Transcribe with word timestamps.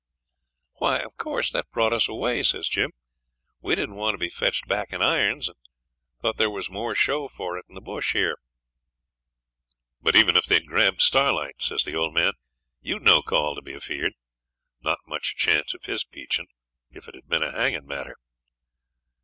'Why, 0.79 0.97
of 1.01 1.15
course, 1.15 1.51
that 1.51 1.69
brought 1.69 1.93
us 1.93 2.07
away,' 2.09 2.41
says 2.41 2.67
Jim; 2.67 2.89
'we 3.61 3.75
didn't 3.75 3.97
want 3.97 4.15
to 4.15 4.17
be 4.17 4.29
fetched 4.29 4.67
back 4.67 4.91
in 4.91 4.99
irons, 4.99 5.47
and 5.47 5.57
thought 6.23 6.37
there 6.37 6.49
was 6.49 6.71
more 6.71 6.95
show 6.95 7.27
for 7.27 7.55
it 7.55 7.65
in 7.69 7.75
the 7.75 7.81
bush 7.81 8.13
here.' 8.13 8.39
'But 10.01 10.15
even 10.15 10.35
if 10.35 10.45
they'd 10.45 10.65
grabbed 10.65 11.01
Starlight,' 11.01 11.61
says 11.61 11.83
the 11.83 11.93
old 11.95 12.15
man, 12.15 12.33
'you'd 12.81 13.03
no 13.03 13.21
call 13.21 13.53
to 13.53 13.61
be 13.61 13.75
afeard. 13.75 14.13
Not 14.81 14.97
much 15.05 15.35
chance 15.35 15.75
of 15.75 15.85
his 15.85 16.03
peaching, 16.03 16.47
if 16.89 17.07
it 17.07 17.13
had 17.13 17.27
been 17.27 17.43
a 17.43 17.51
hanging 17.55 17.85
matter.' 17.85 18.15